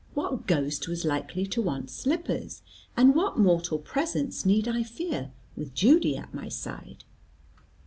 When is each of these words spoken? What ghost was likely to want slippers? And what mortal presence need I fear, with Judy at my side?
What 0.15 0.47
ghost 0.47 0.87
was 0.87 1.05
likely 1.05 1.45
to 1.45 1.61
want 1.61 1.91
slippers? 1.91 2.63
And 2.97 3.13
what 3.13 3.37
mortal 3.37 3.77
presence 3.77 4.47
need 4.47 4.67
I 4.67 4.81
fear, 4.81 5.31
with 5.55 5.75
Judy 5.75 6.17
at 6.17 6.33
my 6.33 6.49
side? 6.49 7.03